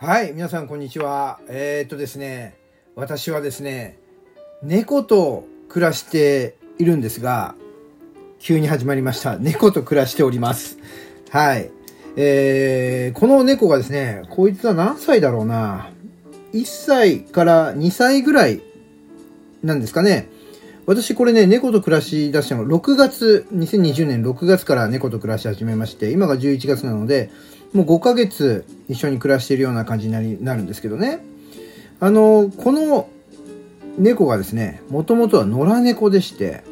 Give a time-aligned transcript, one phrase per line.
[0.00, 1.40] はい、皆さんこんにちは。
[1.48, 2.56] えー、っとですね、
[2.94, 3.98] 私はですね、
[4.62, 7.56] 猫と暮らしているんですが、
[8.38, 9.38] 急に始まりました。
[9.38, 10.78] 猫と暮らしております。
[11.30, 11.72] はい。
[12.14, 15.90] えー、この猫がですね、こいつは何歳だろうな。
[16.52, 18.62] 1歳から2歳ぐらい
[19.64, 20.28] なんですかね。
[20.86, 27.30] 私これね、猫と暮らし出したの6月、2020年6月から猫と暮らし始めまして、今が11月なので、
[27.72, 31.20] もう5ヶ月一緒に暮らしているような感じになりなるんですけどね。
[32.00, 33.08] あの、この
[33.98, 36.62] 猫がですね、もともとは野良猫でして、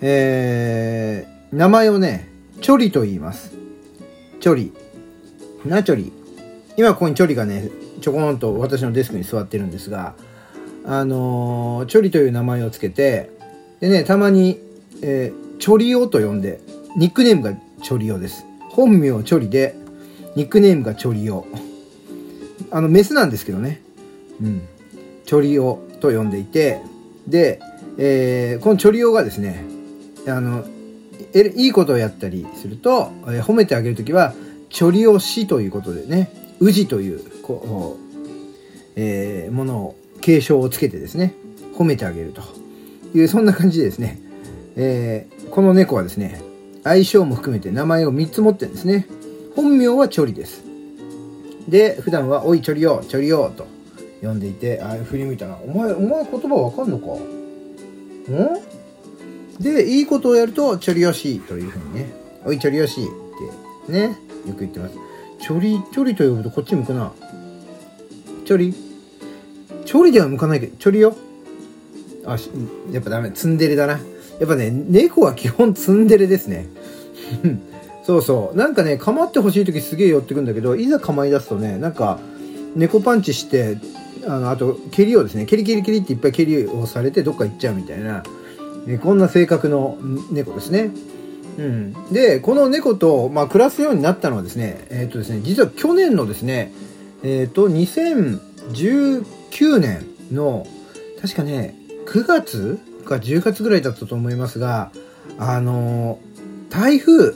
[0.00, 2.28] えー、名前をね、
[2.60, 3.54] チョリと言います。
[4.40, 4.72] チョリ。
[5.64, 6.12] なチョリ。
[6.76, 7.70] 今ここにチョリがね、
[8.00, 10.14] ちょこんと私のデスクに座ってるんですが、
[10.84, 13.30] あのーチョリという名前をつけて、
[13.80, 14.58] でね、たまに、
[15.02, 16.60] えーチョリオと呼んで、
[16.96, 18.44] ニックネームがチョリオです。
[18.70, 19.76] 本名チョリで、
[20.34, 21.46] ニックネームがチョリオ。
[22.70, 23.82] あの、メスなんですけどね。
[24.40, 24.62] うん。
[25.26, 26.80] チョリオと呼んでいて、
[27.26, 27.60] で、
[27.98, 29.64] えーこのチョリオがですね、
[30.26, 30.64] あの、
[31.34, 34.34] えいいことをやったりすると、えー褒めてあげるときは、
[34.70, 36.30] チョリオシということでね、
[36.60, 38.28] 宇治という、こう、
[38.96, 41.34] えーものを、継承をつけてですね、
[41.76, 42.42] 褒めてあげると
[43.14, 44.20] いう、そんな感じでですね、
[44.76, 46.40] えーこの猫はですね、
[46.84, 49.06] 相性も含めて名前を3つ持ってるんですね。
[49.54, 50.62] 本名はチョリです。
[51.68, 53.66] で、普段は、おい、チョリオ、チョリオと
[54.20, 55.56] 呼んでいて、あ、振り向いたな。
[55.64, 57.06] お前、お前言葉わかんのか？
[59.60, 59.62] ん？
[59.62, 62.12] で、いいことをやると、チョリヨシというふうにね、
[62.44, 63.04] おい、チョリヨシっ
[63.86, 64.16] てね、
[64.46, 64.96] よく言ってます。
[65.40, 67.12] チョリ、チョリと呼ぶとこっち向くな。
[68.44, 68.74] チョリ？
[69.84, 71.16] チョリでは向かないけど、チョリよ？
[72.24, 72.36] あ、
[72.90, 73.30] やっぱダメ。
[73.32, 74.00] ツンデレだな。
[74.40, 76.66] やっぱね、猫は基本ツンデレですね。
[78.02, 78.56] そうそう。
[78.56, 82.18] なんかね、構ってほしい時すげえ寄ってくんだけど、いざ構い出すとね、なんか、
[82.74, 83.78] 猫パンチして、
[84.26, 88.22] あの、あと、蹴りをですね、蹴り蹴り蹴りっていっぱい蹴りをされてどっか行っちゃうみたいな、
[88.86, 89.98] ねこんな性格の
[90.30, 90.90] 猫ですね。
[91.58, 92.12] うん。
[92.12, 96.72] で、この猫と、まあ、暮らすようになったのはですね、えっ、とですね、実は去年のですね、
[97.22, 100.66] えっ、と、2019年の、
[101.20, 101.76] 確かね、
[102.06, 104.90] 9月か10月ぐらいだったと思いますが、
[105.38, 106.18] あの
[106.70, 107.34] 台風、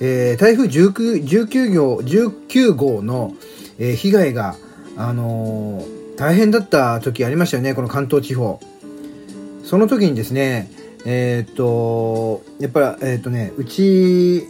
[0.00, 3.34] えー台風19 19号 ,19 号の、
[3.78, 4.56] えー被害が、
[4.96, 8.60] あのー大変だった時ありましたよね、この関東地方。
[9.64, 10.70] その時にですね、
[11.04, 14.46] えーっと、やっぱり、えーっとね、うち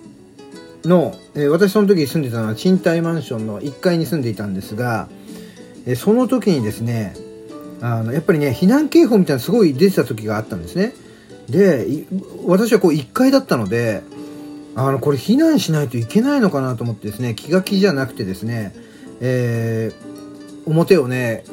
[0.85, 5.09] の、えー私その時住んでたのは賃貸マンションの1階に住んでいたんですが、
[5.87, 7.15] えーその時にですね、
[7.81, 10.95] あの、やっぱりね、避難警報みたいなのすごい出てた時があったんですね。
[11.49, 11.87] で、
[12.47, 14.03] 私はこう1階だったので、
[14.77, 18.75] あの、これ避難しないといけないのかなと思ってですね、気が気じゃなくてですね、
[19.21, 20.15] えー
[20.67, 21.45] 表をね、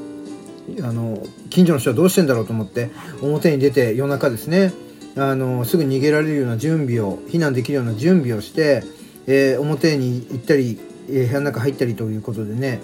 [0.81, 4.71] あの、近所の人はどうしてんだろうと思って、表に出て夜中ですね、
[5.17, 8.83] あの、すぐ逃げられるような準備を、避難できるような準備をして、
[9.27, 12.79] えー表に行ったり、えー部屋の中入ったりということでね、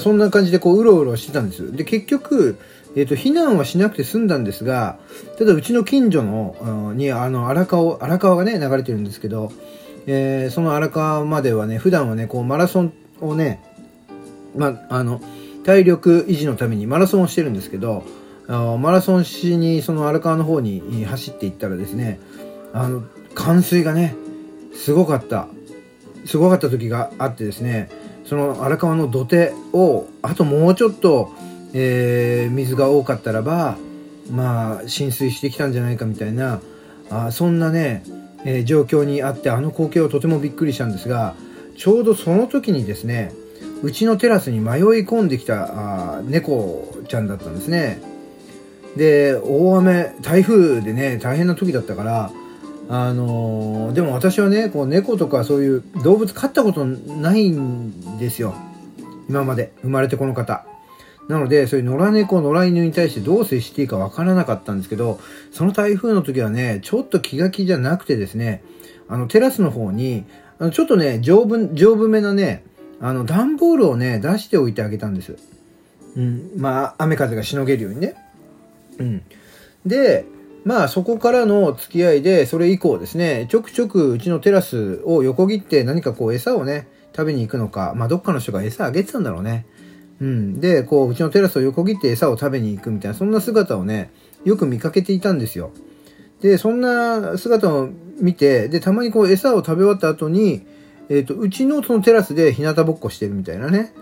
[0.00, 1.72] そんな感じでこう、うろうろしてたんです。
[1.72, 2.58] で、結局、
[2.96, 4.98] えっ、と、避難はしなくて済んだんですが、
[5.38, 9.52] ただうちの近所の、に、あの、荒川、荒川がね、流れてるんですけど、
[10.06, 13.62] えーその荒川まではね、普段はね、こう、マラソンをね、
[14.56, 15.20] まあ、の、
[15.64, 18.04] 体力維持のためにマラソンをしてるんですけど、
[18.48, 22.18] マラソンしに、その荒川の方に走っていったらですね、
[22.72, 23.02] あの、
[23.34, 24.16] 冠水がね、
[24.74, 25.48] すごかった。
[26.24, 27.90] すごかった時があってですね、
[28.24, 31.32] その荒川の土手を、あともうちょっと、
[31.74, 33.76] えー水が多かったらば、
[34.30, 36.60] まあ、浸水してきたんじゃないかみたいな、
[37.10, 38.02] あそんなね、
[38.44, 41.34] えー状況にあって、あの光景はとてもびっくりしたんですが、
[41.76, 43.32] ちょうどその時にですね、
[43.82, 48.00] うちのテラスに迷い込んできたあ猫ちゃんだったんですね。
[48.96, 52.32] で、大雨、台風でね、大変な時だったから、
[52.88, 58.54] あのーでも私はね、こう猫とかそういう動物飼ったことないんですよ。
[59.28, 59.72] 今まで。
[59.82, 60.64] 生まれてこの方。
[61.28, 65.20] なので、そういう野良猫、野良犬に対してどう接していいかわからなかったんですけど、
[65.52, 68.62] その台風の時はね、ちょっと気が気じゃなくてですね、
[69.08, 70.24] あの、テラスの方に、
[70.58, 72.64] あのちょっとね、丈夫、丈夫めなね、
[73.00, 75.36] あの、段ボールをね、出しておいてあげたんです。
[76.16, 76.50] うん。
[76.56, 78.16] まあ、雨風がしのげるようにね。
[78.98, 79.22] うん。
[79.86, 80.24] で、
[80.64, 89.66] まあそこからの付き合いで、それ以降ですね、ちょくちょくうちのテラスを横切って何かこう餌をね、食べに行くのか、まあどっかの人が餌あげてたんだろうね。
[90.20, 90.60] うん。
[90.60, 94.10] で、こう、うちのテラスを横切って餌を食べに行くみたいな、そんな姿をね、
[94.44, 95.72] よく見かけていたんですよ。
[96.40, 97.88] で、そんな姿を
[98.20, 100.66] 見て、で、たまにこう餌を食べ終わった後に、
[101.08, 103.92] えっ、と、うちのそのテラスで日向ぼっこしてるみたいなね。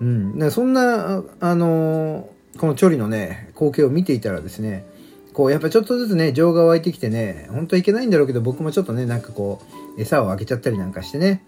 [0.00, 0.50] うん。
[0.50, 4.86] そんな、あのーこのチョリのね、光景を見ていたらですね、
[5.32, 9.60] こう、やっぱちょっとずつね、情が湧いてきてね、本当はいけないんだろうけど、僕もちょっとね、なんかこ
[9.98, 11.44] う、餌をあげちゃったりなんかしてね、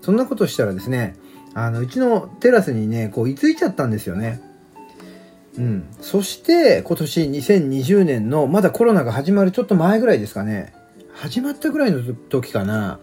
[0.00, 1.16] そんなことしたらですね、
[1.58, 4.42] あの、うちのテラスにね、こう、居ついちゃったんですよね。
[5.56, 5.88] うん。
[6.02, 10.74] そして、今年2020年の、まだコロナが始まるちょっと前ぐらいですかね。
[11.14, 12.98] 始まったぐらいの時かな。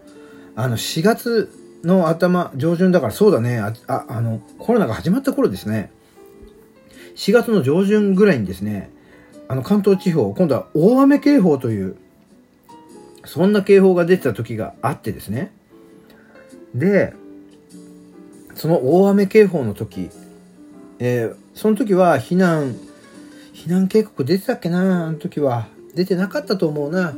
[0.56, 1.50] あの、4月
[1.84, 3.58] の頭、上旬だから、そうだね。
[3.58, 5.90] あ、ああの、コロナが始まった頃ですね。
[7.16, 8.92] 4月の上旬ぐらいにですね、
[9.48, 11.96] あの、関東地方、今度は大雨警報という、
[13.26, 15.52] そんな警報が出てた時があってですね。
[16.76, 17.16] で、
[18.64, 20.10] その大雨警報の時、
[20.98, 22.78] えーその時は避難、
[23.54, 25.08] 避難警告出てたっけな？
[25.08, 25.68] あの時は。
[25.94, 27.14] 出てなかったと思うな。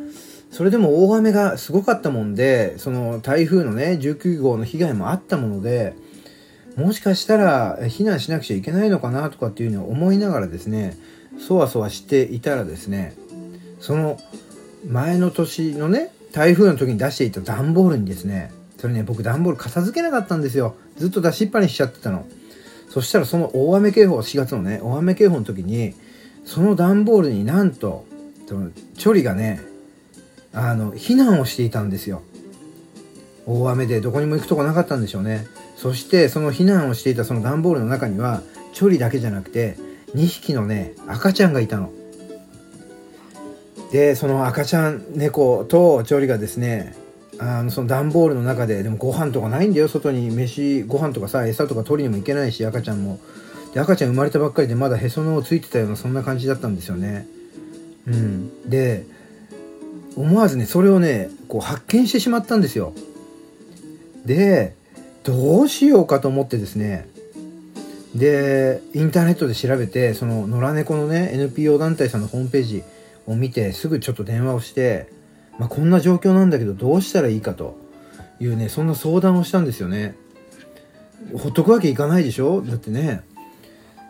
[0.50, 5.94] それでも大雨がすごかったもんで、その台風のね、19号の被害もあったもので、
[6.78, 10.98] もしかしたら避難しなくちゃいけないのかなとかっていうのを思いながらですね、
[11.38, 13.14] そわそわしていたらですね、
[13.80, 14.20] その
[14.90, 20.76] 前の年のね、台風の時に出していた段ボールにですね、それね、僕段ボール片付けなかったんですよ。
[20.98, 22.26] ずっと出しっぱにしちゃってたの。
[22.90, 25.94] そしたらその大雨警報、4月のね、大雨警報の時に、
[26.46, 28.06] その段ボールになんと、
[28.48, 29.62] その、チョリがね、
[30.54, 32.22] あの、避難をしていたんですよ。
[33.46, 35.48] 大雨でどこにも行くとこなかったんでしょうね。
[35.76, 38.42] そして、その避難をしていたその段ボールの中には、
[38.74, 39.78] チョリだけじゃなくて、
[40.14, 41.92] 2匹のね、赤ちゃんがいたの。
[43.92, 46.96] で、その赤ちゃん猫とチョリがですね、
[47.40, 50.30] あのその段ボールの中ででもご飯とかないんだよ外に。
[50.30, 53.20] 飯ご飯とかさ餌とか取りにも行けないし赤ちゃんも。
[53.74, 57.28] で赤ちゃん生まれたばっかりでまだへその緒ついてたようなそんな感じだったんですよね。
[58.08, 58.70] うん。
[58.70, 59.06] で
[60.16, 62.94] 思わずねそれをねこう発見してしまったんですよ。
[64.26, 64.76] で
[65.24, 67.08] どうしようかと思ってですね。
[68.16, 72.84] でインターネットで調べてその野良猫のね NPO 団体さんのホームページ
[73.28, 75.10] を見てすぐちょっと電話をして
[75.58, 77.78] まあ、こんな状況なんだけどどうしたらいいかと
[78.40, 80.16] いうねそんな相談をしたんですよね。
[81.38, 82.62] ほっとくわけいかないでしょ？
[82.62, 83.22] だってね。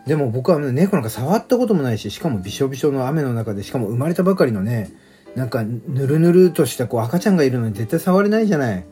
[0.06, 4.92] でも僕は猫なんか触ったこともないししかもびしょびしょの雨の中でしかも生まれたばかりのね
[5.34, 8.84] なんかぬるぬるとしたこう赤ちゃんがいるのに絶対触れないじゃない。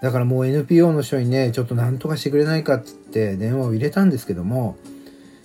[0.00, 4.76] だからもう NPO の人にねちょっと何とかしてくれないかっつって電話を入れたんですけども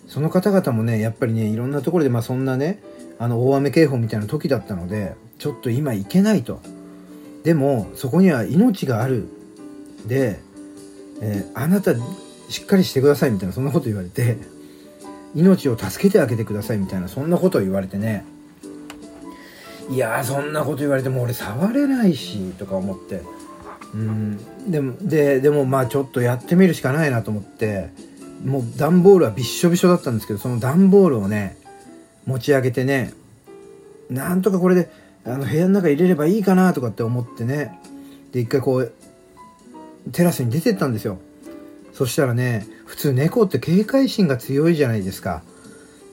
[0.07, 2.81] その方々もねやっぱりねいろんなところでまあそんなね
[3.19, 6.61] あの大雨警報みたいな時だったのでちょっと今行けないと。
[7.43, 9.27] でもそこには命がある。
[10.05, 10.39] で、
[11.21, 11.93] えーあなた
[12.49, 14.37] しっかりしてくださいみたいなそんなこと言われて
[15.33, 18.25] 命を助けてあげてくださいみたいなそんなことを言われてね。
[19.89, 23.21] いやーそんなこと言われても俺触れないしとか思って。
[23.93, 24.37] うん。
[24.69, 27.89] でもででもまあちょっとやってみるしかないなと思って。
[28.43, 31.57] もう段ボールはびっしょびしょだったんですけどその段ボールをね
[32.25, 33.13] 持ち上げてね
[34.09, 34.91] なんとかこれで
[35.25, 37.79] あの部屋の中入れればいいかなとかって思ってね
[38.31, 38.93] で一回こう
[40.11, 41.17] テラスに出てったんですよ。
[41.93, 45.43] そしたらね普通猫って警戒心が強いじゃないですか。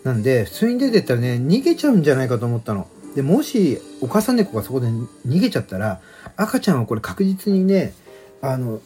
[0.04, 2.86] なんで普通に出てったらね逃げちゃうんじゃないかと思ったの。
[3.16, 6.00] でもしお母さん猫がそこで逃げちゃったら
[6.36, 7.92] 赤ちゃんはこれ確実にね
[8.40, 8.80] あの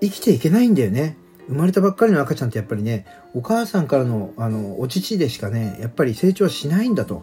[0.00, 1.16] 生きていけないんだよね。
[1.48, 7.22] 生まれたばっかりの赤ちゃんってやっぱりねお母さんからのあのお乳でしかねやっぱり成長しないんだと。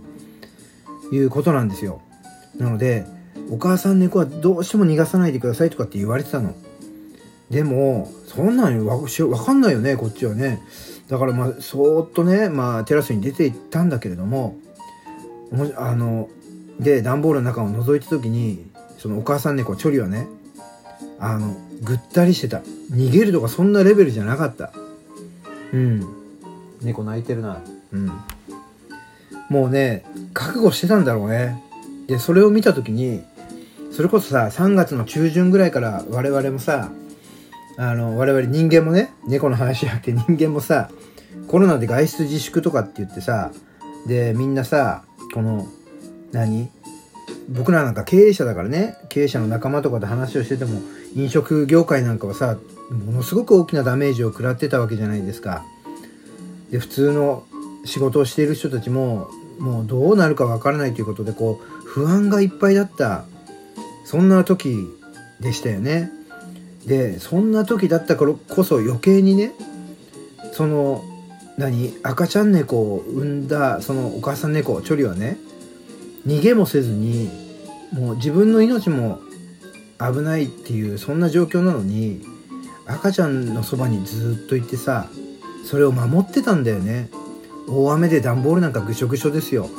[1.15, 2.01] いうことなんですよ。
[2.57, 3.05] なので
[3.49, 6.55] お母さん猫はどうしても逃がさないでくださいとかって言われてたの。
[7.49, 9.07] でもそんなんわわ
[9.39, 10.61] かんないよねこっちはね。
[11.07, 14.57] だからまあそーっとね、まあ、テラスに出て行ったんだけれども
[15.51, 16.29] もあの
[16.79, 18.65] で段ボールの中を覗いた時に
[18.97, 20.27] そのお母さん猫チョリはね
[21.19, 22.61] あのぐったりしてた。
[22.91, 24.71] 逃げるとかそんなレベルじゃなかった。
[25.73, 26.05] うん。
[26.81, 27.61] 猫泣いてるな。
[27.91, 28.11] うん。
[29.49, 31.61] もうね覚悟してたんだろうね。
[32.07, 33.21] でそれを見た時に
[33.91, 36.91] それこそさ3月の中旬ぐらいから我々もさ
[37.77, 40.89] あの我々人間もね猫の話じゃなくて人間もさ
[41.47, 43.51] コロナで外出自粛とかって言ってさ
[44.07, 45.03] でみんなさ
[45.33, 45.67] この
[46.31, 46.69] 何？
[47.49, 50.81] 僕らなんか経営者だからね経営者の仲間とかで話をしてても
[51.15, 52.57] 飲食業界なんかはさ
[52.89, 55.65] ものすごく大きなダメージを食らってたわけじゃないですか。
[56.71, 57.45] で普通の
[57.85, 63.25] 仕事をしている人たちももうどうなるかわからないということでこう不安がいっぱいだった
[64.05, 64.87] そんな時
[65.39, 66.11] でしたよね。
[66.85, 69.53] でそんな時だったからこそ余計にね
[70.53, 71.03] その
[71.57, 75.37] 何赤ちゃん猫を産んだそのお母さん猫チョリはね
[76.25, 77.29] 逃げもせずに
[77.91, 79.19] もう自分の命も
[79.99, 82.21] 危ないっていうそんな状況なのに
[82.85, 85.07] 赤ちゃんのそばにずっといてさ
[85.65, 87.09] それを守ってたんだよね。
[87.69, 89.69] 大雨で段ボールなんかぐしょぐしょですよ。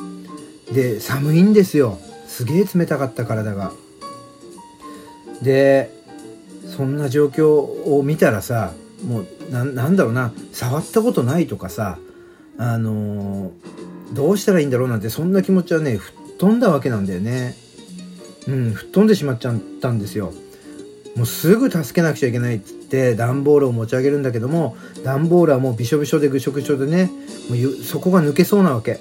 [0.72, 1.98] で寒いんですよ。
[2.26, 3.72] すげえ冷たかった体が。
[5.42, 5.90] で
[6.66, 8.72] そんな状況を見たらさ
[9.06, 10.32] もうなんだろうな。
[10.52, 11.98] 触ったことないとかさ
[12.56, 15.98] あのー、どうしたらいいんだろうなんてそんな気持ちはね
[16.38, 17.55] 飛んだわけなんだよね。
[18.47, 20.33] うん吹っ飛んでしまっちゃったんですよ。
[21.17, 27.11] もうすぐ助けなくちゃいけないっつって段ボールを持ち上げるんだけども段ボールはもうびしょびしょでぐしょぐしょでね
[27.49, 28.99] もうそこが抜けそうなわけ。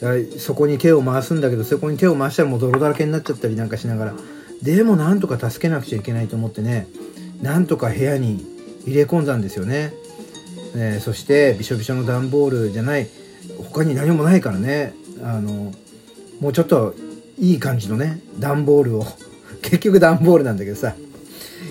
[0.00, 4.14] だからそこに手を回すんだけどそこに手を回したらもう泥だらけになっちゃったりなんかしながら。
[4.62, 6.86] でもなんとか助けなくちゃいけないと思ってね
[7.42, 8.46] なんとか部屋に
[8.86, 9.92] 入れ込んだんですよね、
[10.74, 13.08] えー、そしてびしょびしょの段ボールじゃない
[13.58, 14.94] 他に何もないからね。
[15.22, 15.72] あの
[16.40, 16.94] もうちょっと
[17.38, 19.06] いい感じのね段ボールを。
[19.62, 20.94] 結局段ボールなんだけどさ。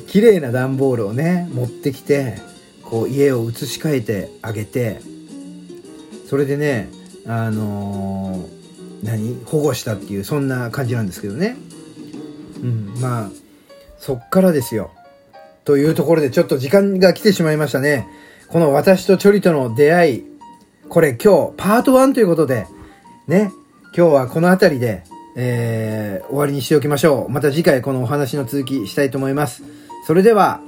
[0.07, 2.37] 綺麗な段ボールをね持ってきて
[2.83, 5.01] こう家を移し替えてあげて
[6.29, 6.89] それでね
[7.25, 9.41] あのー、何？
[9.45, 11.57] 保護したっていうそんな感じなんですけどね。
[12.61, 13.31] うんまあ
[13.97, 14.91] そっからですよ。
[15.65, 18.07] というところでちょっと時間が来てしまいましたね。
[18.49, 20.25] この私とチョリとの出会い。
[20.89, 22.67] これ今日パート1ということで
[23.27, 23.51] ね。
[23.95, 25.03] 今日はこの辺りで
[25.35, 27.29] えー、終わりにしておきましょう。
[27.29, 29.63] また次回このお話の続きしたいと思います。
[30.05, 30.61] それでは、